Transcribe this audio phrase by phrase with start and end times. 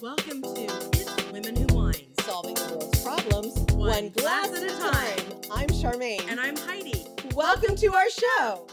[0.00, 1.94] Welcome to It's Women Who Wine.
[2.22, 5.40] Solving the world's problems One glass at a time.
[5.52, 6.26] I'm Charmaine.
[6.28, 7.06] And I'm Heidi.
[7.34, 8.66] welcome to our show.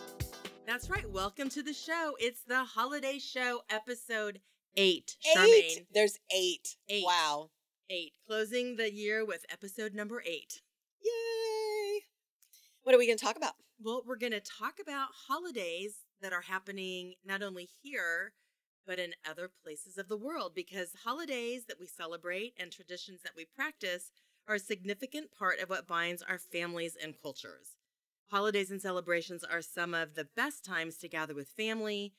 [0.66, 1.10] That's right.
[1.10, 2.16] Welcome to the show.
[2.20, 4.40] It's the holiday show, episode
[4.78, 5.18] eight.
[5.38, 5.86] Eight.
[5.94, 6.76] There's eight.
[6.88, 7.04] Eight.
[7.06, 7.50] Wow.
[7.90, 8.14] Eight.
[8.28, 10.62] Closing the year with episode number eight.
[11.04, 12.02] Yay.
[12.84, 13.54] What are we going to talk about?
[13.82, 18.34] Well, we're going to talk about holidays that are happening not only here,
[18.86, 23.36] but in other places of the world because holidays that we celebrate and traditions that
[23.36, 24.12] we practice
[24.48, 27.78] are a significant part of what binds our families and cultures.
[28.30, 32.14] Holidays and celebrations are some of the best times to gather with family,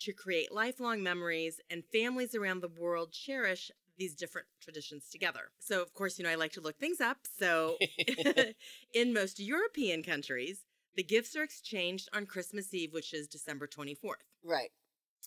[0.00, 5.50] to create lifelong memories, and families around the world cherish these different traditions together.
[5.58, 7.18] So, of course, you know, I like to look things up.
[7.38, 7.78] So,
[8.94, 10.62] in most European countries,
[10.96, 14.26] the gifts are exchanged on Christmas Eve, which is December 24th.
[14.44, 14.70] Right.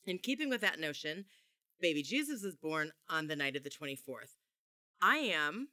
[0.05, 1.25] In keeping with that notion,
[1.80, 4.36] baby Jesus was born on the night of the 24th.
[5.02, 5.69] I am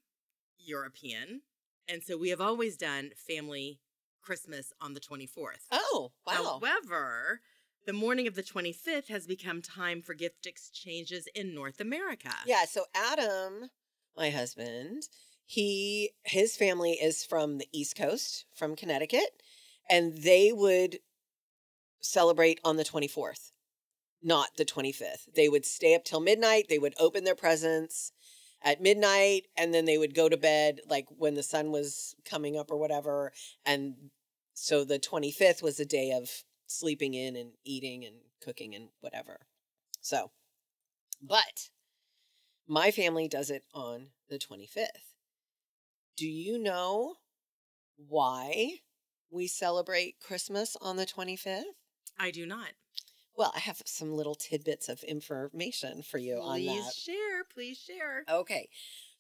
[0.59, 1.43] European,
[1.89, 3.81] and so we have always done family
[4.23, 5.67] Christmas on the 24th.
[5.71, 6.61] Oh, wow.
[6.61, 7.41] However,
[7.87, 12.31] the morning of the 25th has become time for gift exchanges in North America.
[12.47, 12.65] yeah.
[12.67, 13.71] So Adam,
[14.17, 15.05] my husband,
[15.47, 19.43] he his family is from the East Coast, from Connecticut,
[19.89, 20.99] and they would
[22.01, 23.51] celebrate on the 24th,
[24.23, 25.33] not the 25th.
[25.35, 26.67] They would stay up till midnight.
[26.69, 28.13] They would open their presents
[28.63, 32.57] at midnight and then they would go to bed like when the sun was coming
[32.57, 33.33] up or whatever.
[33.65, 34.11] And
[34.55, 36.29] so the 25th was a day of
[36.67, 39.41] sleeping in and eating and cooking and whatever.
[40.01, 40.31] So,
[41.23, 41.71] but
[42.67, 45.15] my family does it on the 25th.
[46.17, 47.15] Do you know
[47.97, 48.81] why
[49.31, 51.63] we celebrate Christmas on the 25th?
[52.19, 52.71] I do not.
[53.37, 56.73] Well, I have some little tidbits of information for you on that.
[56.73, 57.45] Please share.
[57.53, 58.25] Please share.
[58.29, 58.69] Okay.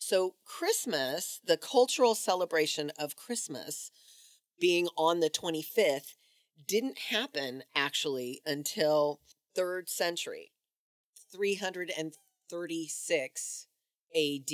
[0.00, 3.92] So, Christmas, the cultural celebration of Christmas
[4.60, 6.16] being on the 25th,
[6.66, 9.20] didn't happen actually until
[9.56, 10.52] 3rd century,
[11.32, 13.66] 336
[14.14, 14.52] AD.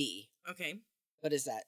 [0.50, 0.74] Okay.
[1.20, 1.64] What is that?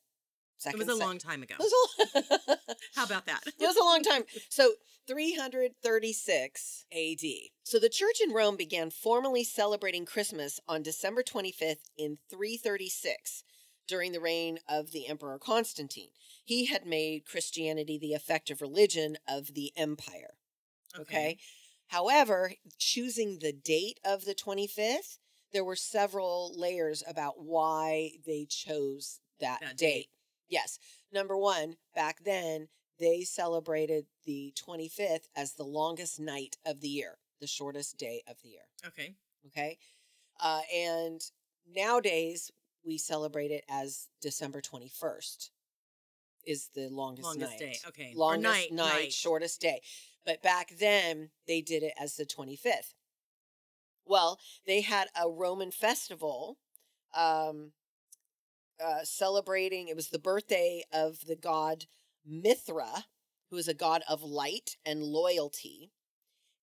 [0.65, 1.55] It was a long time ago.
[2.15, 2.57] A,
[2.95, 3.43] How about that?
[3.47, 4.23] it was a long time.
[4.49, 4.73] So
[5.07, 7.21] 336 AD.
[7.63, 13.45] So the church in Rome began formally celebrating Christmas on December 25th in 336
[13.87, 16.09] during the reign of the Emperor Constantine.
[16.45, 20.35] He had made Christianity the effective religion of the empire.
[20.99, 21.39] Okay.
[21.89, 25.19] However, choosing the date of the 25th,
[25.53, 29.87] there were several layers about why they chose that, That date.
[29.87, 30.09] date.
[30.49, 30.79] Yes.
[31.13, 32.69] Number one, back then,
[32.99, 38.37] they celebrated the 25th as the longest night of the year, the shortest day of
[38.43, 38.69] the year.
[38.87, 39.15] Okay.
[39.47, 39.79] Okay.
[40.41, 41.21] Uh, and
[41.75, 42.51] nowadays,
[42.85, 45.51] we celebrate it as December 21st
[46.47, 47.59] is the longest, Longest night.
[47.59, 47.77] day.
[47.89, 48.13] Okay.
[48.15, 49.13] Longest night, night, night.
[49.13, 49.81] shortest day.
[50.25, 52.95] But back then, they did it as the 25th.
[54.05, 56.59] Well, they had a Roman festival
[57.15, 57.73] um,
[58.85, 61.87] uh, celebrating, it was the birthday of the god
[62.25, 63.07] Mithra,
[63.51, 65.93] who is a god of light and loyalty.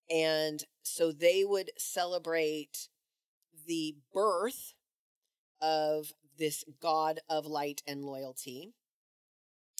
[0.09, 2.89] And so they would celebrate
[3.65, 4.73] the birth
[5.61, 8.73] of this god of light and loyalty.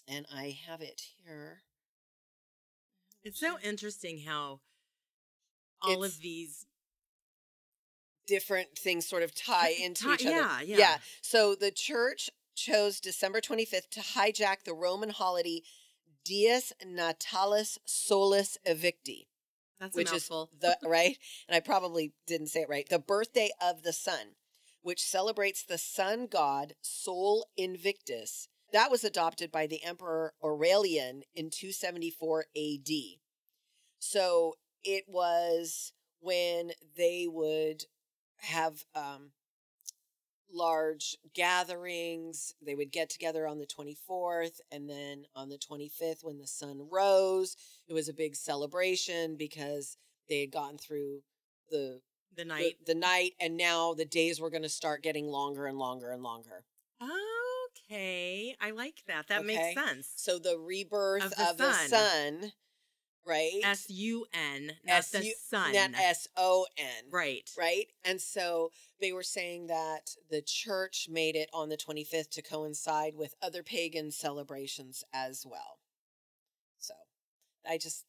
[0.07, 1.63] And I have it here.
[3.23, 4.61] It's so interesting how
[5.81, 6.65] all It's- of these
[8.27, 10.35] different things sort of tie into Tie- each other.
[10.35, 10.77] yeah, yeah.
[10.77, 10.97] Yeah.
[11.21, 15.61] So the church chose December 25th to hijack the Roman holiday
[16.25, 19.27] Dies Natalis Solis Evicti,
[19.79, 21.17] that's which is the right,
[21.49, 22.87] and I probably didn't say it right.
[22.87, 24.35] The birthday of the sun,
[24.81, 28.47] which celebrates the sun god Sol Invictus.
[28.71, 32.89] That was adopted by the Emperor Aurelian in 274 AD.
[33.99, 37.83] So it was when they would
[38.43, 39.31] have um,
[40.51, 42.53] large gatherings.
[42.61, 46.87] They would get together on the 24th, and then on the 25th, when the sun
[46.91, 47.55] rose,
[47.87, 49.97] it was a big celebration because
[50.29, 51.21] they had gotten through
[51.69, 52.01] the
[52.35, 52.75] the the, night.
[52.85, 56.23] the night, and now the days were going to start getting longer and longer and
[56.23, 56.63] longer.
[57.89, 58.55] Okay.
[58.61, 59.27] I like that.
[59.27, 59.55] That Okay.
[59.55, 60.11] makes sense.
[60.15, 62.51] So the rebirth Of of the the, sun.
[63.25, 63.61] Right?
[63.63, 65.73] S U N, not the sun.
[65.73, 67.09] Not S O N.
[67.11, 67.49] Right.
[67.57, 67.87] right?
[68.03, 73.15] And so they were saying that the church made it on the 25th to coincide
[73.15, 75.79] with other pagan celebrations as well.
[76.79, 76.93] So
[77.69, 78.05] I just,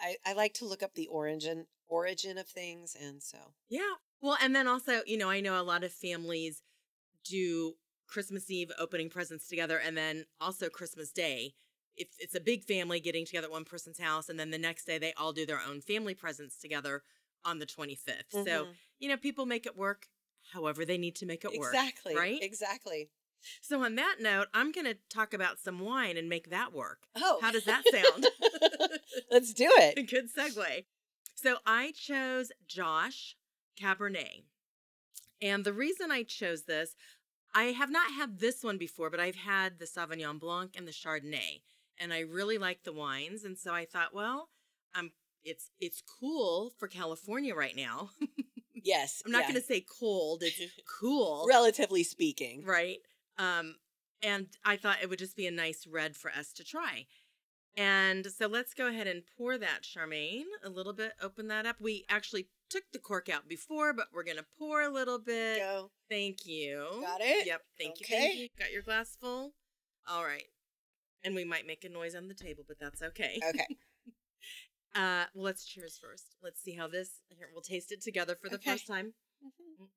[0.00, 3.38] I, I like to look up the origin origin of things, and so
[3.68, 3.94] Yeah.
[4.20, 6.62] Well, and then also, you know, I know a lot of families
[7.24, 7.74] do
[8.06, 11.54] Christmas Eve opening presents together and then also Christmas Day.
[11.96, 14.84] If it's a big family getting together at one person's house and then the next
[14.84, 17.02] day they all do their own family presents together
[17.44, 18.32] on the 25th.
[18.32, 18.74] So, Mhm.
[18.98, 20.08] you know, people make it work
[20.52, 21.72] however they need to make it work.
[21.74, 22.42] exactly, right?
[22.42, 23.10] Exactly.
[23.60, 27.06] So, on that note, I'm going to talk about some wine and make that work.
[27.14, 28.26] Oh, How does that sound?
[29.30, 29.94] Let's do it.
[30.10, 30.86] Good segue.
[31.34, 33.36] So I chose Josh
[33.78, 34.44] Cabernet.
[35.42, 36.96] And the reason I chose this,
[37.54, 40.92] I have not had this one before, but I've had the Sauvignon Blanc and the
[40.92, 41.60] Chardonnay.
[41.98, 43.44] And I really like the wines.
[43.44, 44.48] And so I thought, well,
[44.94, 45.12] um,
[45.44, 48.10] it's it's cool for California right now.
[48.86, 49.48] Yes, I'm not yeah.
[49.52, 50.60] going to say cold, it's
[51.00, 51.46] cool.
[51.48, 52.64] relatively speaking.
[52.66, 52.98] right?
[53.38, 53.76] Um,
[54.22, 57.06] and I thought it would just be a nice red for us to try.
[57.78, 61.12] And so let's go ahead and pour that, Charmaine, a little bit.
[61.22, 61.76] Open that up.
[61.80, 65.60] We actually took the cork out before, but we're going to pour a little bit.
[65.60, 65.90] Go.
[66.10, 66.86] Thank you.
[67.00, 67.46] Got it?
[67.46, 67.62] Yep.
[67.78, 68.06] Thank you.
[68.06, 68.38] Thank Okay.
[68.38, 68.48] you.
[68.58, 69.54] Got your glass full?
[70.06, 70.44] All right.
[71.24, 73.40] And we might make a noise on the table, but that's okay.
[73.42, 73.66] Okay.
[74.94, 76.36] Uh, well, let's cheers first.
[76.42, 77.20] Let's see how this.
[77.28, 78.72] Here, we'll taste it together for the Okay.
[78.72, 79.14] first time.
[79.42, 79.88] Mhm.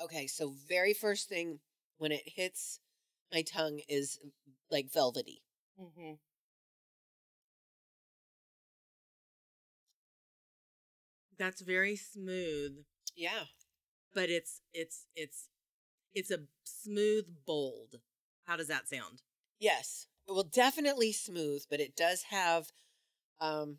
[0.00, 1.60] Okay, so very first thing
[1.98, 2.80] when it hits
[3.32, 4.18] my tongue is
[4.70, 5.42] like velvety.
[5.80, 6.14] Mm-hmm.
[11.38, 12.84] That's very smooth,
[13.16, 13.44] Yeah.
[14.14, 15.48] but it's it's it's
[16.14, 18.00] it's a smooth bold.
[18.44, 19.22] How does that sound?
[19.58, 20.06] Yes.
[20.26, 22.72] Well, definitely smooth, but it does have
[23.40, 23.78] um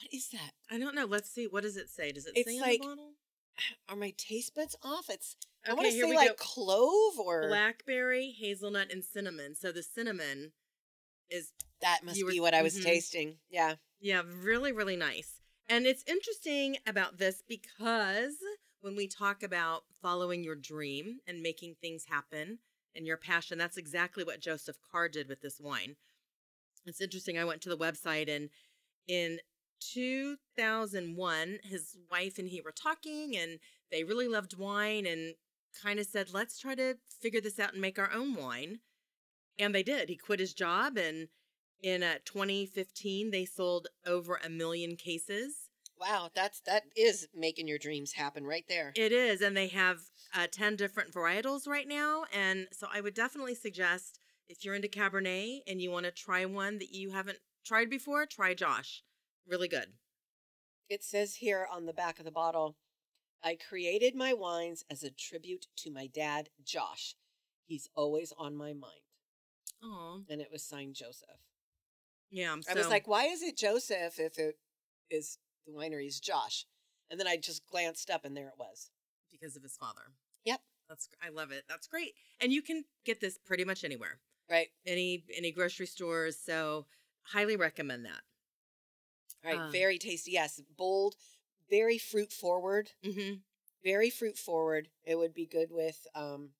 [0.00, 0.52] what is that?
[0.70, 1.04] I don't know.
[1.06, 1.46] Let's see.
[1.46, 2.12] What does it say?
[2.12, 3.12] Does it It's say like- on the bottle?
[3.88, 5.06] Are my taste buds off?
[5.08, 5.36] It's
[5.66, 6.34] I Okay, want to say like go.
[6.38, 9.54] clove or Blackberry, hazelnut, and cinnamon.
[9.54, 10.52] So the cinnamon
[11.30, 12.82] is that must were- be what I was mhm.
[12.84, 13.36] tasting.
[13.50, 13.76] Yeah.
[14.00, 15.34] Yeah, really, really nice.
[15.68, 18.34] And it's interesting about this because
[18.82, 22.58] when we talk about following your dream and making things happen
[22.94, 25.96] and your passion, that's exactly what Joseph Carr did with this wine.
[26.84, 27.38] It's interesting.
[27.38, 28.50] I went to the website and
[29.06, 29.38] in
[29.92, 35.34] 2001, his wife and he were talking and they really loved wine and
[35.80, 38.80] kind of said, let's try to figure this out and make our own wine.
[39.58, 40.08] And they did.
[40.08, 41.28] He quit his job and
[41.80, 45.61] in uh, 2015 they sold over a million cases
[46.02, 48.92] Wow, that's that is making your dreams happen right there.
[48.96, 49.98] it is and they have
[50.34, 54.18] uh, 10 different varietals right now and so i would definitely suggest
[54.48, 58.26] if you're into cabernet and you want to try one that you haven't tried before
[58.26, 59.02] try josh
[59.46, 59.92] really good
[60.88, 62.76] It says here on the back of the bottle,
[63.44, 67.14] I created my wines as a tribute to my dad, Josh.
[67.66, 69.06] He's always on my mind.
[69.82, 71.40] oh And it was signed Joseph.
[72.30, 74.56] yeah I so- It was like, why is it Joseph if it
[75.10, 76.66] is the winery's Josh?
[77.10, 78.90] And then I just glanced up and there it was.
[79.30, 80.02] because of his father
[80.44, 80.60] Yep.
[80.88, 84.18] that's i love it that's great and you can get this pretty much anywhere
[84.50, 84.68] Right.
[84.86, 86.86] any any grocery stores so
[87.22, 88.22] highly recommend that
[89.44, 89.58] Right.
[89.58, 89.70] Ah.
[89.70, 90.32] very tasty.
[90.32, 90.60] Yes.
[90.76, 91.16] Bold,
[91.68, 92.92] very fruit forward.
[93.04, 93.36] mm-hmm.
[93.82, 94.88] Very fruit forward.
[95.04, 96.50] It would be good with um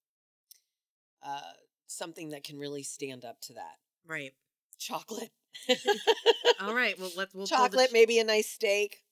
[1.22, 1.52] uh
[1.86, 3.76] something that can really stand up to that.
[4.06, 4.32] right
[4.82, 5.30] Chocolate.
[6.60, 9.02] all right well let's we'll pull the Chocolate, ch- maybe a nice steak.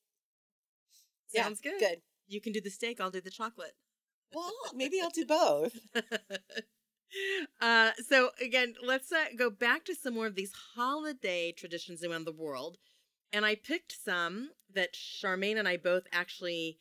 [1.32, 2.02] Yeah, sounds good Good.
[2.28, 3.74] you can do the steak i'll do the chocolate
[4.34, 5.76] Well, maybe I'll do both.
[7.60, 12.24] uh, so again, let's uh, go back to some more of these holiday traditions around
[12.24, 12.78] the world,
[13.32, 16.78] and I picked some that Charmaine and I both actually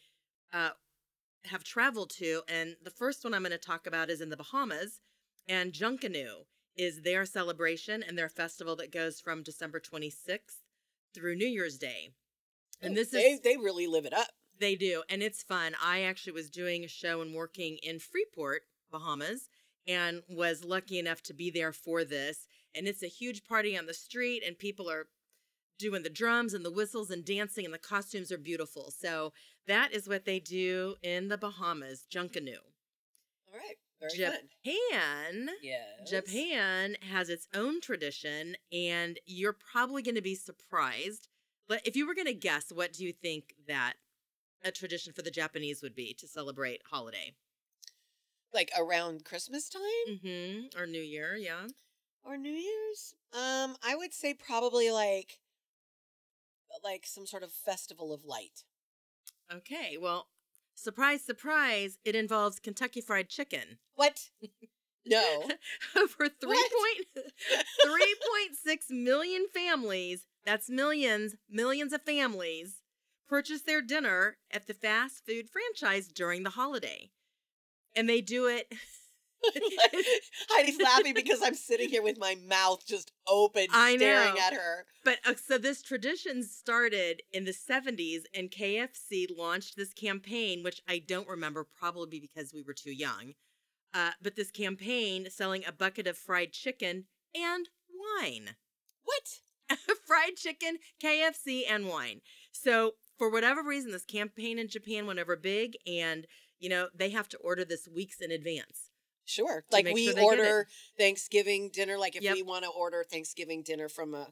[0.53, 0.71] uh,
[1.45, 2.41] have traveled to.
[2.47, 4.99] And the first one I'm going to talk about is in the Bahamas,
[5.47, 6.45] and Junkanoo
[6.79, 10.61] is their celebration and their festival that goes from December 26th
[11.13, 12.11] through New Year's Day.
[12.81, 14.29] And oh, this they, is they really live it up.
[14.59, 15.75] they do, and it's fun.
[15.83, 19.49] I actually was doing a show and working in Freeport, Bahamas,
[19.85, 22.47] and was lucky enough to be there for this.
[22.73, 25.07] And it's a huge party on the street, and people are
[25.77, 28.93] doing the drums and the whistles and dancing, and the costumes are beautiful.
[28.97, 29.33] So
[29.67, 32.63] that is what they do in the Bahamas, Junkanoo.
[33.51, 33.75] All right.
[33.99, 34.13] Very.
[34.15, 35.49] Japan.
[35.61, 36.09] Yes.
[36.09, 41.27] Japan has its own tradition, and you're probably going to be surprised.
[41.67, 43.93] But if you were going to guess, what do you think that
[44.63, 47.33] a tradition for the Japanese would be to celebrate holiday?
[48.53, 50.79] Like around Christmas time Mm-hmm.
[50.79, 51.67] Or New Year, yeah.
[52.23, 53.13] or New Year's?
[53.33, 55.39] Um, I would say probably like
[56.83, 58.63] like some sort of festival of light.
[59.53, 60.27] Okay, well,
[60.81, 63.77] surprise, surprise, it involves Kentucky Fried Chicken.
[63.95, 64.29] What?
[65.05, 65.43] No.
[65.97, 72.83] Over 3.3.6 million families, that's millions, millions of families,
[73.27, 77.09] purchase their dinner at the fast food franchise during the holiday.
[77.95, 78.71] And they do it
[80.49, 84.41] Heidi's laughing because I'm sitting here with my mouth just open, I staring know.
[84.41, 84.85] at her.
[85.03, 90.81] But uh, so this tradition started in the 70s, and KFC launched this campaign, which
[90.87, 93.33] I don't remember, probably because we were too young.
[93.93, 97.05] Uh, but this campaign selling a bucket of fried chicken
[97.35, 97.69] and
[98.21, 98.55] wine.
[99.03, 99.77] What?
[100.05, 102.21] fried chicken, KFC, and wine.
[102.51, 106.25] So for whatever reason, this campaign in Japan went over big, and
[106.59, 108.88] you know they have to order this weeks in advance.
[109.29, 109.63] Sure.
[109.71, 110.67] Like we sure order
[110.97, 111.97] Thanksgiving dinner.
[111.97, 112.33] Like if Yep.
[112.35, 114.27] we want to order Thanksgiving dinner from a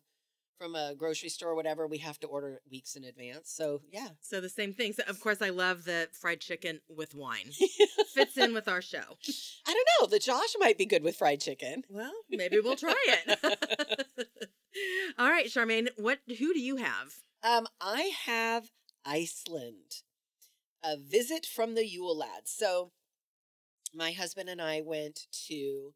[0.57, 3.51] from a grocery store or whatever, we have to order weeks in advance.
[3.51, 4.07] So yeah.
[4.21, 4.93] So the same thing.
[4.93, 7.51] So of course, I love the fried chicken with wine.
[8.13, 8.97] Fits in with our show.
[9.67, 10.07] I don't know.
[10.07, 11.83] The Josh might be good with fried chicken.
[11.89, 14.07] Well, maybe we'll try it.
[15.19, 17.15] All right, Charmaine, what who do you have?
[17.43, 18.71] Um, I have
[19.05, 20.01] Iceland.
[20.83, 22.51] A visit from the Yule lads.
[22.51, 22.91] So
[23.93, 25.93] my husband and I went to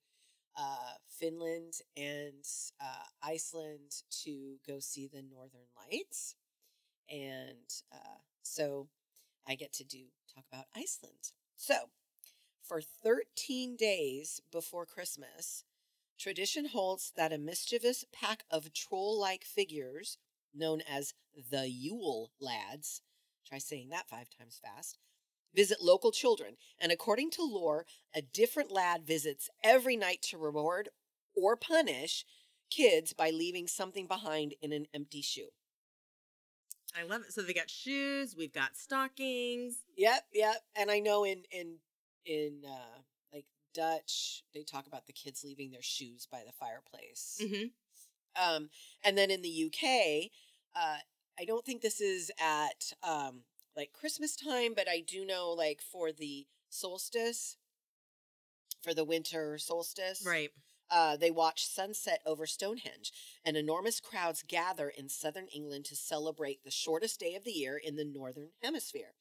[0.57, 2.45] uh, Finland and
[2.81, 6.35] uh, Iceland to go see the Northern Lights,
[7.09, 8.87] and uh, so
[9.47, 11.33] I get to do talk about Iceland.
[11.55, 11.89] So
[12.61, 15.63] for 13 days before Christmas,
[16.19, 20.17] tradition holds that a mischievous pack of troll-like figures
[20.53, 21.13] known as
[21.49, 23.01] the Yule lads.
[23.47, 24.99] Try saying that five times fast.
[25.53, 30.89] Visit local children, and according to lore, a different lad visits every night to reward
[31.35, 32.25] or punish
[32.69, 35.49] kids by leaving something behind in an empty shoe.
[36.97, 37.33] I love it.
[37.33, 39.77] So they got shoes, we've got stockings.
[39.97, 40.57] Yep, yep.
[40.75, 41.77] And I know in in
[42.25, 42.99] in uh
[43.33, 47.41] like Dutch, they talk about the kids leaving their shoes by the fireplace.
[47.41, 47.67] hmm
[48.41, 48.69] Um,
[49.03, 50.31] and then in the UK,
[50.75, 50.97] uh,
[51.39, 53.43] I don't think this is at um,
[53.75, 57.57] like Christmas time, but I do know like for the solstice,
[58.81, 60.51] for the winter solstice, Right.
[60.89, 63.13] Uh, they watch sunset over Stonehenge,
[63.45, 67.77] and enormous crowds gather in southern England to celebrate the shortest day of the year
[67.77, 69.13] in the northern hemisphere,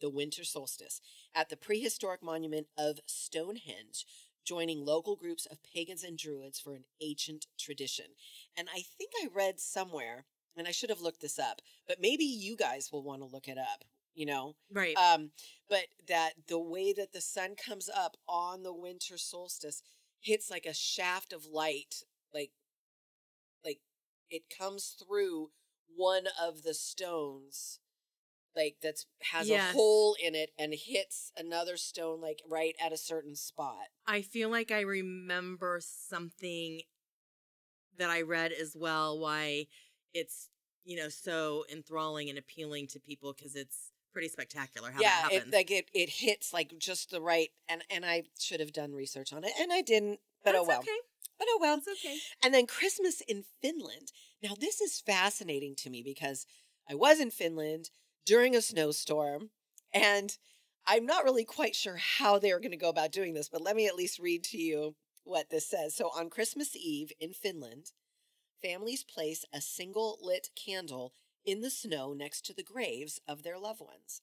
[0.00, 1.00] the winter solstice,
[1.34, 4.06] at the prehistoric monument of Stonehenge,
[4.44, 8.06] joining local groups of pagans and druids for an ancient tradition.
[8.56, 10.24] And I think I read somewhere,
[10.56, 13.48] and I should have looked this up, but maybe you guys will want to look
[13.48, 13.84] it up.
[14.14, 14.96] You know, Right.
[14.96, 15.30] um,
[15.68, 19.80] but that the way that the sun comes up on the winter solstice
[20.20, 22.02] hits like a shaft of light,
[22.34, 22.50] like
[23.64, 23.78] like
[24.30, 25.50] it comes through
[25.94, 27.78] one of the stones,
[28.56, 29.70] like that's has Yes.
[29.70, 33.86] a hole in it and hits another stone like right at a certain spot.
[34.06, 36.80] I feel like I remember something
[37.98, 39.66] that I read as well why
[40.18, 40.48] it's,
[40.84, 45.52] you know, so enthralling and appealing to people because it's pretty spectacular how yeah, it,
[45.52, 49.32] like it it hits like just the right and and I should have done research
[49.32, 50.78] on it and I didn't, but oh That's oh well.
[50.80, 50.98] okay.
[51.38, 51.76] But oh well.
[51.76, 52.16] That's okay.
[52.42, 54.12] And then Christmas in Finland.
[54.42, 56.46] Now, this is fascinating to me because
[56.90, 57.90] I was in Finland
[58.26, 59.50] during a snowstorm,
[59.92, 60.36] and
[60.86, 63.76] I'm not really quite sure how they're going to go about doing this, but let
[63.76, 65.94] me at least read to you what this says.
[65.94, 67.92] So, on Christmas Eve in Finland,
[68.62, 73.58] families place a single lit candle in the snow next to the graves of their
[73.58, 74.22] loved ones.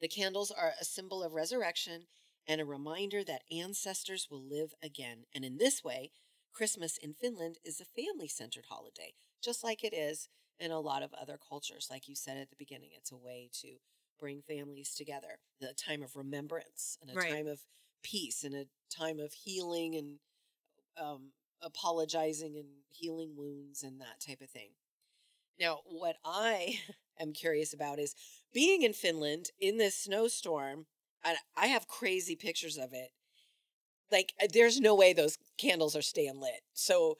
[0.00, 2.06] The candles are a symbol of resurrection
[2.46, 5.26] and a reminder that ancestors will live again.
[5.34, 6.10] And in this way,
[6.52, 10.28] Christmas in Finland is a family centered holiday, just like it is
[10.58, 11.88] in a lot of other cultures.
[11.90, 13.76] Like you said at the beginning, it's a way to
[14.18, 17.28] bring families together, a time of remembrance and a Right.
[17.28, 17.60] time of
[18.02, 20.18] peace and a time of healing and
[20.96, 24.70] um, apologizing and healing wounds and that type of thing.
[25.58, 26.80] Now, what I
[27.20, 28.14] am curious about is
[28.52, 30.86] being in Finland in this snowstorm,
[31.24, 33.10] and I have crazy pictures of it.
[34.10, 36.62] Like, uh, there's no way those candles are staying lit.
[36.72, 37.16] So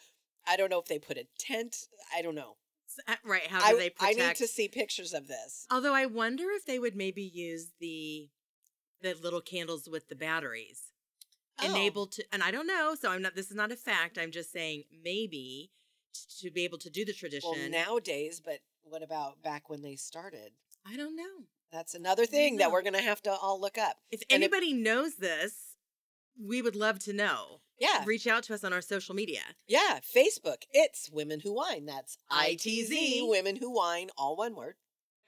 [0.46, 1.76] I don't know if they put a tent.
[2.16, 2.56] I don't know.
[3.06, 3.46] Uh, Right.
[3.46, 4.20] How I, do they protect?
[4.20, 5.66] I need to see pictures of this.
[5.70, 8.28] Although I wonder if they would maybe use the
[9.02, 10.89] the little candles with the batteries.
[11.62, 11.70] Oh.
[11.70, 14.18] Enable to and I don't know, so I'm not this is not a fact.
[14.18, 15.70] I'm just saying maybe
[16.14, 17.50] t- to be able to do the tradition.
[17.54, 20.52] Well, nowadays, but what about back when they started?
[20.86, 21.44] I don't know.
[21.72, 23.96] That's another thing that we're going to have to all look up.
[24.10, 25.76] If And anybody knows this,
[26.42, 27.60] we would love to know.
[27.78, 28.02] Yeah.
[28.04, 29.40] Reach out to us on our social media.
[29.68, 30.00] Yeah.
[30.00, 30.62] Facebook.
[30.72, 31.86] It's Women Who Wine.
[31.86, 32.18] That's.
[32.30, 34.74] ITZ, Women Who Wine, all one word.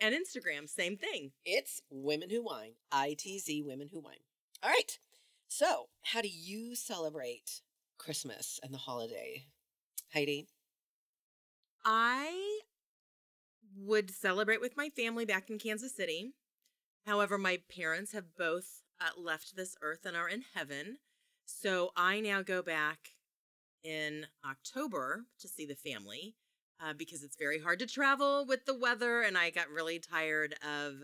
[0.00, 1.30] And Instagram, same thing.
[1.44, 2.72] It's Women Who Wine.
[2.92, 4.16] ITZ Women Who Wine.
[4.62, 4.98] All right.
[5.54, 7.60] So, how do you celebrate
[7.98, 9.48] Christmas and the holiday,
[10.10, 10.48] Heidi?
[11.84, 12.60] I
[13.76, 16.32] would celebrate with my family back in Kansas City.
[17.04, 20.96] However, my parents have both uh, left this earth and are in heaven.
[21.44, 23.10] So I now go back
[23.84, 26.34] in October to see the family
[26.82, 29.20] uh, because it's very hard to travel with the weather.
[29.20, 31.02] And I got really tired of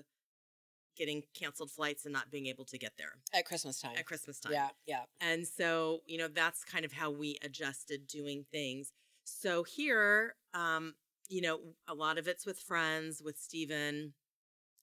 [0.98, 3.94] getting canceled flights and not being able to get there At Christmas time.
[3.96, 4.52] at Christmas time.
[4.52, 5.02] Yeah, yeah.
[5.20, 8.92] And so, you know, that's kind of how we adjusted doing things.
[9.24, 10.94] So here, um,
[11.28, 14.14] you know, a lot of it's with friends, with Steven,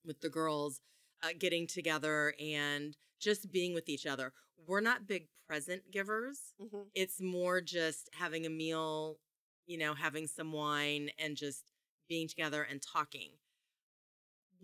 [0.05, 0.79] with the girls,
[1.24, 4.34] uh, getting together and just being with each other.
[4.67, 6.53] We're not big present givers.
[6.62, 6.84] Mm-hmm.
[6.93, 9.17] It's more just having a meal,
[9.67, 11.72] you know, having some wine and just
[12.07, 13.31] being together and talking.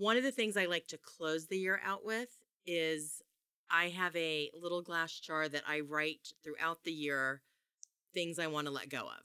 [0.01, 2.29] One of the things I like to close the year out with
[2.65, 3.21] is
[3.69, 7.43] I have a little glass jar that I write throughout the year
[8.13, 9.23] things I want to let go of,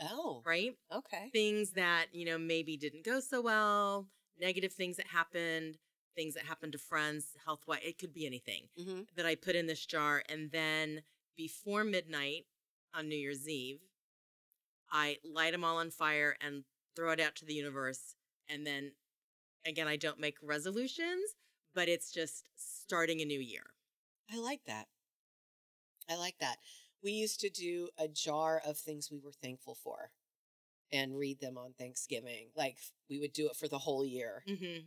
[0.00, 0.76] Oh, right?
[0.90, 1.30] okay.
[1.32, 4.08] Things that, you know, maybe didn't go so well,
[4.40, 5.78] negative things that happened,
[6.16, 9.02] things that happened to friends, health wise, it could be anything Mm-hmm.
[9.16, 10.24] that I put in this jar.
[10.28, 11.02] And then
[11.36, 12.46] before midnight
[12.94, 13.80] on New Year's Eve,
[14.90, 16.64] I light them all on fire and
[16.96, 18.16] throw it out to the universe.
[18.48, 18.92] And then
[19.66, 21.34] again, I don't make resolutions,
[21.74, 23.64] but it's just starting a new year.
[24.32, 24.88] I like that.
[26.08, 26.58] I like that.
[27.02, 30.10] We used to do a jar of things we were thankful for
[30.92, 32.48] and read them on Thanksgiving.
[32.56, 34.42] Like we would do it for the whole year.
[34.48, 34.86] Mm-hmm.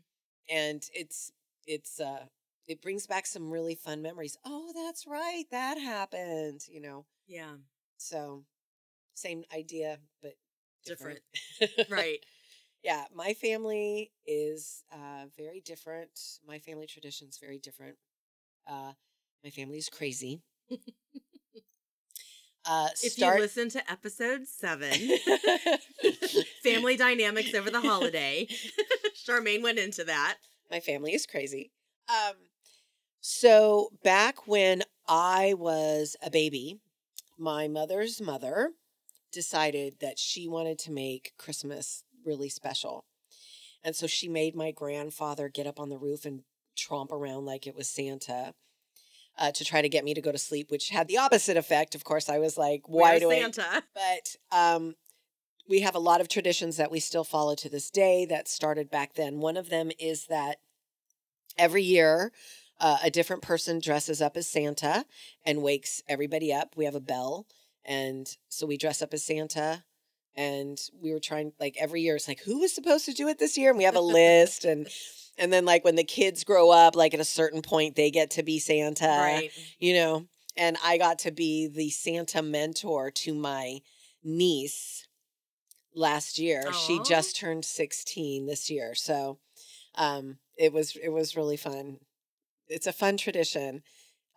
[0.50, 1.32] And it's
[1.68, 2.26] it's uh
[2.68, 4.38] it brings back some really fun memories.
[4.46, 5.46] Oh, that's right.
[5.52, 7.06] That happened, you know.
[7.28, 7.56] Yeah.
[7.98, 8.44] So
[9.16, 10.34] same idea but
[10.86, 11.20] Different.
[11.60, 11.90] different.
[11.92, 12.20] Right.
[12.84, 16.10] Yeah, my family is uh, very different.
[16.48, 17.98] My family tradition's very different.
[18.68, 18.94] Uh,
[19.44, 20.42] my family is crazy.
[22.66, 24.94] uh, If start you listen to episode seven,
[26.64, 28.48] family dynamics over the holiday,
[29.28, 30.38] Charmaine went into that.
[30.72, 31.72] my family is crazy.
[32.08, 32.36] Um,
[33.22, 36.80] so back when I was a baby,
[37.38, 38.72] my mother's mother
[39.32, 43.05] decided that she wanted to make Christmas really special.
[43.84, 46.41] And so she made my grandfather get up on the roof and
[46.77, 48.53] tromp around like it was Santa
[49.38, 51.95] uh, to try to get me to go to sleep, which had the opposite effect.
[51.95, 53.39] Of course, I was like, why Where's do I?
[53.39, 53.84] Santa?
[53.93, 54.95] But um,
[55.67, 58.89] we have a lot of traditions that we still follow to this day that started
[58.89, 59.39] back then.
[59.39, 60.58] One of them is that
[61.58, 62.32] every year,
[62.79, 65.05] uh, a different person dresses up as Santa
[65.45, 66.75] and wakes everybody up.
[66.75, 67.45] We have a bell.
[67.86, 69.84] And so we dress up as Santa.
[70.36, 73.39] And we were trying, like, every year, it's like, who was supposed to do it
[73.39, 73.70] this year?
[73.70, 74.63] And we have a list.
[74.63, 74.88] And,
[75.38, 78.32] and then, like, when the kids grow up, like, at a certain point, they get
[78.32, 79.52] to be Santa right.
[79.80, 80.26] you know
[80.60, 83.80] and i got to be the santa mentor to my
[84.24, 85.08] niece
[85.96, 89.39] last year she just turned 16 this year so
[89.96, 91.98] um it was it was really fun
[92.68, 93.82] it's a fun tradition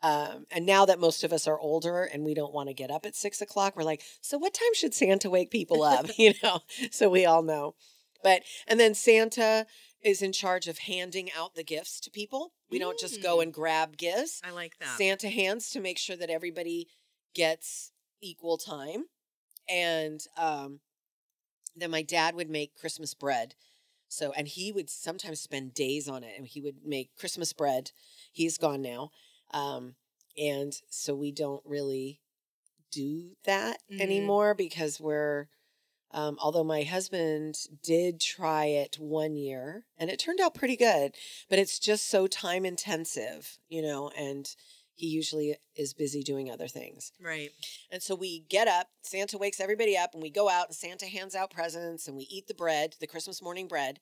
[0.03, 2.91] um, and now that most of us are older and we don't want to get
[2.91, 6.07] up at six o'clock, we're like, so what time should Santa wake people up?
[6.19, 6.61] you know,
[6.91, 7.75] so we all know.
[8.23, 9.67] But, and then Santa
[10.03, 12.53] is in charge of handing out the gifts to people.
[12.71, 13.43] We don't just go Mm.
[13.45, 14.41] and grab gifts.
[14.45, 14.99] I like that.
[14.99, 16.89] Santa hands to make sure that everybody
[17.35, 19.05] gets equal time.
[19.69, 20.81] And um,
[21.77, 23.55] then my dad would make Christmas bread.
[24.09, 27.93] So, and he would sometimes spend days on it and he would make Christmas bread.
[28.33, 29.11] He's gone now.
[29.53, 29.97] Um,
[30.37, 32.21] and so we don't really
[32.91, 34.01] do that Mhm.
[34.01, 35.49] anymore because we're,
[36.11, 41.15] um, although my husband did try it one year and it turned out pretty good,
[41.49, 44.55] but it's just so time intensive, you know, and
[44.95, 47.13] he usually is busy doing other things.
[47.19, 47.51] right.
[47.91, 51.07] And so we get up, Santa wakes everybody up, and we go out, and Santa
[51.07, 54.01] hands out presents, and we eat the bread, the Christmas morning bread.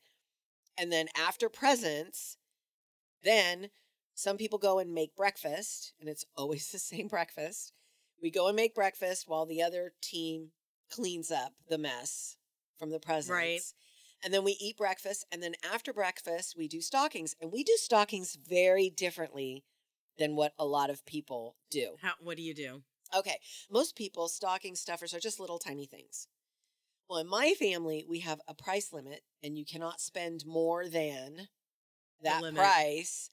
[0.77, 2.37] And then after presents,
[3.23, 3.71] then
[4.21, 7.73] some people go and make breakfast, and it's always the same breakfast.
[8.23, 10.51] We go and make breakfast while the other team
[10.91, 12.37] cleans up the mess
[12.79, 13.75] from the presents.
[14.23, 17.73] And then we eat breakfast, and then after breakfast, we do stockings, and we do
[17.77, 19.65] stockings very differently
[20.19, 21.97] than what a lot of people do.
[22.03, 22.83] How, what do you do?
[23.17, 23.39] Okay,
[23.71, 26.29] most people stocking stuffers are just little tiny things.
[27.09, 31.49] Well, in my family, we have a price limit, and you cannot spend more than
[32.23, 33.31] that price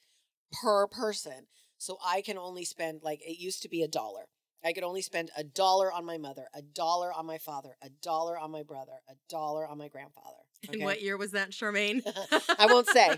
[0.52, 1.48] per person.
[1.78, 4.24] So I can only spend like it used to be a dollar.
[4.66, 7.90] I could only spend a dollar on my mother, a dollar on my father, a
[8.02, 10.36] dollar on my brother, a dollar on my grandfather.
[10.74, 12.02] And what year was that, Charmaine?
[12.60, 13.10] I won't say.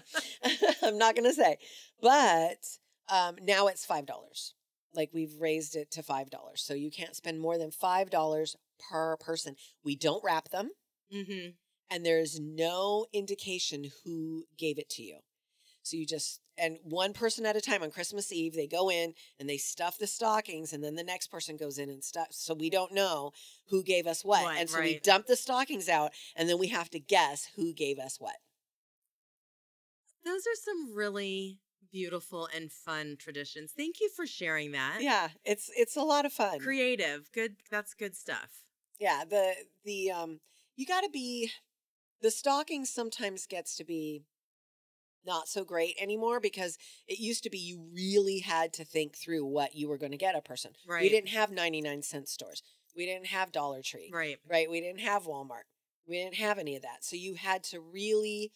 [0.84, 1.58] I'm not going to say.
[2.02, 2.58] But
[3.10, 4.06] um, now it's $5.
[4.94, 6.28] like we've raised it to $5.
[6.56, 8.56] So you can't spend more than $5
[8.90, 9.56] per person.
[9.84, 10.72] We don't wrap them
[11.16, 11.50] Mm-hmm.
[11.90, 15.20] and there's no indication who gave it to you.
[15.90, 19.14] So you just and one person at a time on Christmas Eve, they go in
[19.40, 22.28] and they stuff the stockings, and then the next person goes in and stuff.
[22.32, 23.32] So we don't know
[23.70, 26.68] who gave us what, What, and so we dump the stockings out, and then we
[26.68, 28.36] have to guess who gave us what.
[30.26, 31.60] Those are some really
[31.92, 33.74] beautiful and fun traditions.
[33.76, 34.98] Thank you for sharing that.
[35.00, 36.60] Yeah, it's it's a lot of fun.
[36.60, 37.32] Creative.
[37.32, 37.56] Good.
[37.72, 38.64] That's good stuff.
[39.00, 39.54] yeah, the
[39.86, 40.40] the um,
[40.76, 41.52] you got to be.
[42.22, 44.24] The stocking sometimes gets to be
[45.26, 46.78] not so great anymore because
[47.08, 50.18] it used to be you really had to think through what you were going to
[50.18, 50.72] get a person.
[50.88, 51.02] Right.
[51.04, 52.64] We didn't have 99 cent stores.
[52.96, 54.10] We didn't have Dollar Tree.
[54.14, 54.38] Right.
[54.50, 54.70] Right.
[54.70, 55.68] We didn't have Walmart.
[56.08, 57.04] We didn't have any of that.
[57.04, 58.52] So you had to really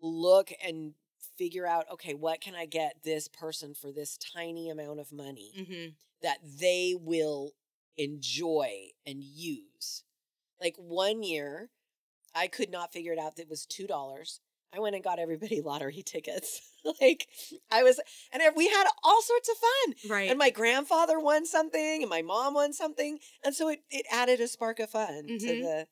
[0.00, 0.94] look and
[1.36, 5.52] figure out okay, what can I get this person for this tiny amount of money
[5.58, 5.90] Mm-hmm.
[6.22, 7.52] that they will
[7.96, 10.04] enjoy and use?
[10.60, 11.70] Like one year,
[12.34, 14.38] I could not figure it out that it was $2.
[14.74, 16.60] I went and got everybody lottery tickets.
[17.00, 17.28] like
[17.70, 18.00] I was,
[18.32, 20.10] and we had all sorts of fun.
[20.10, 20.30] Right.
[20.30, 24.40] And my grandfather won something, and my mom won something, and so it, it added
[24.40, 25.62] a spark of fun to Mhm.
[25.62, 25.86] the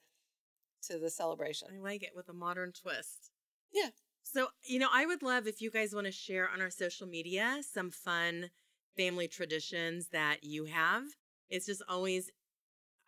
[0.88, 1.68] to the celebration.
[1.74, 3.30] I like it with a modern twist.
[3.72, 3.90] Yeah.
[4.22, 7.06] So, you know, I would love if you guys want to share on our social
[7.06, 8.50] media some fun
[8.96, 11.02] family traditions that you have.
[11.50, 12.30] It's just always,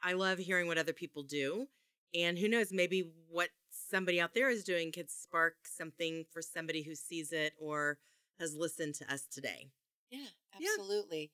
[0.02, 1.68] I love hearing what other people do.
[2.14, 3.48] And who knows, maybe what
[3.92, 7.98] somebody out there is doing could spark something for somebody who sees it or
[8.40, 9.68] has listened to us today.
[10.10, 10.20] Yeah,
[10.58, 10.68] Yeah.
[10.78, 11.30] absolutely.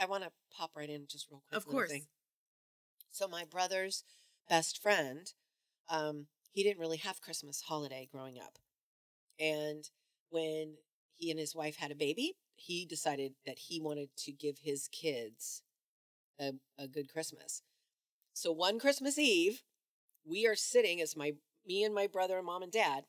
[0.00, 1.56] I want to pop right in just real quick.
[1.58, 1.90] Of course.
[1.90, 2.06] thing.
[3.10, 4.04] So my brother's
[4.48, 5.30] best friend,
[5.90, 8.58] um, he didn't really have Christmas holiday growing up,
[9.38, 9.88] and
[10.30, 10.74] when
[11.14, 14.88] he and his wife had a baby, he decided that he wanted to give his
[14.88, 15.62] kids
[16.40, 17.62] a, a good Christmas.
[18.32, 19.62] So one Christmas Eve,
[20.24, 21.32] we are sitting as my
[21.68, 23.04] me and my brother and mom and dad,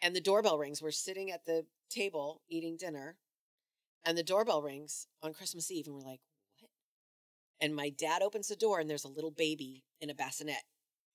[0.00, 0.80] and the doorbell rings.
[0.80, 3.16] We're sitting at the table eating dinner,
[4.04, 6.20] and the doorbell rings on Christmas Eve, and we're like,
[6.60, 6.70] "What?"
[7.60, 10.62] And my dad opens the door, and there's a little baby in a bassinet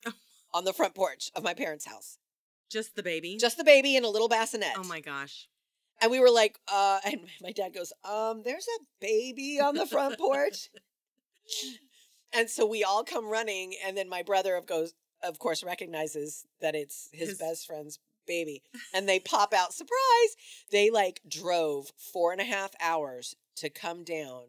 [0.54, 2.18] on the front porch of my parents' house.
[2.70, 3.38] Just the baby.
[3.38, 4.74] Just the baby in a little bassinet.
[4.78, 5.48] oh my gosh.
[6.02, 9.86] And we were like, uh, and my dad goes, um, there's a baby on the
[9.86, 10.70] front porch.
[12.34, 16.46] and so we all come running, and then my brother of goes, of course, recognizes
[16.62, 18.62] that it's his, His- best friend's baby.
[18.94, 20.36] And they pop out, surprise.
[20.72, 24.44] They like drove four and a half hours to come down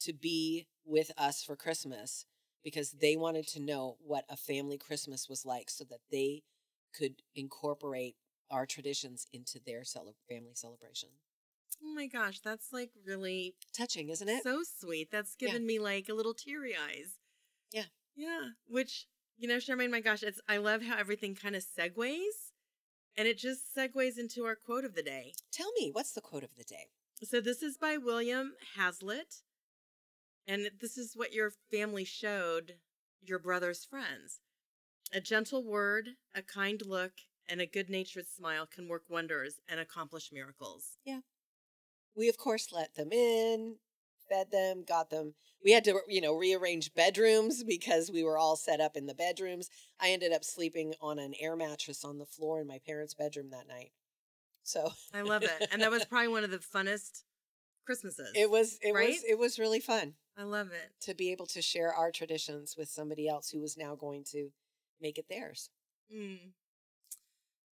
[0.00, 2.26] to be with us for Christmas
[2.62, 6.42] because they wanted to know what a family Christmas was like so that they
[6.96, 8.16] could incorporate
[8.50, 11.08] our traditions into their cele- family celebration.
[11.82, 12.40] Oh my gosh.
[12.40, 14.42] That's like really Touching, isn't it?
[14.42, 15.10] So sweet.
[15.10, 15.48] That's Yeah.
[15.48, 17.18] given me like a little teary eyes.
[17.72, 17.84] Yeah.
[18.14, 18.50] Yeah.
[18.68, 19.06] Which,
[19.38, 22.52] you know, Charmaine, my gosh, it's I love how everything kind of segues.
[23.18, 25.32] And it just segues into our quote of the day.
[25.50, 26.88] Tell me, what's the quote of the day?
[27.24, 29.36] So this is by William Hazlitt.
[30.46, 32.74] And this is what your family showed
[33.22, 34.40] your brother's friends.
[35.12, 37.12] A gentle word, a kind look,
[37.48, 40.98] and a good natured smile can work wonders and accomplish miracles.
[41.04, 41.20] Yeah.
[42.16, 43.76] We, of course, let them in,
[44.28, 45.34] fed them, got them.
[45.64, 49.14] We had to, you know, rearrange bedrooms because we were all set up in the
[49.14, 49.68] bedrooms.
[50.00, 53.50] I ended up sleeping on an air mattress on the floor in my parents' bedroom
[53.50, 53.90] that night.
[54.62, 55.68] So I love it.
[55.72, 57.22] And that was probably one of the funnest
[57.84, 58.32] Christmases.
[58.34, 59.08] it was, it Right?
[59.10, 60.90] was, it was really fun I love it.
[61.06, 64.50] to be able to share our traditions with somebody else who was now going to
[65.00, 65.70] make it theirs.
[66.14, 66.50] Mm.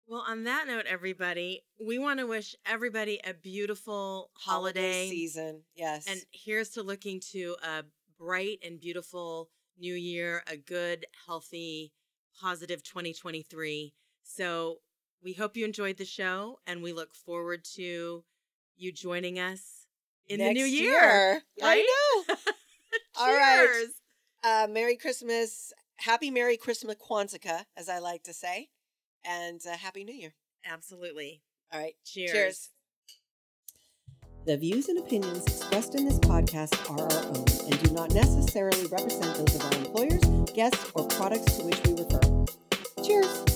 [0.09, 5.09] Well, on that note, everybody, we want to wish everybody a beautiful holiday.
[5.11, 7.85] season, yes, And here's to looking to a
[8.17, 11.93] bright and beautiful new year, a good, healthy,
[12.41, 13.93] positive 2023.
[14.23, 14.79] So
[15.25, 18.25] we hope you enjoyed the show and we look forward to
[18.77, 19.87] you joining us
[20.29, 21.43] in the new Next year.
[21.61, 21.85] right?
[21.85, 22.35] I know.
[23.19, 23.69] All right.
[23.73, 23.91] Cheers.
[24.45, 25.73] Uh, Merry Christmas.
[25.97, 28.69] Happy Merry Christmas Quantica, as I like to say.
[29.27, 30.35] And uh, Happy New Year.
[30.65, 31.43] Absolutely.
[31.73, 31.95] All right.
[32.05, 32.33] Cheers.
[32.33, 32.71] Cheers.
[34.47, 38.87] The views and opinions expressed in this podcast are our own and do not necessarily
[38.87, 42.45] represent those of our employers, guests, or products to which we refer.
[43.03, 43.56] Cheers.